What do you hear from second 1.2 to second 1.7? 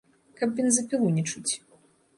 чуць.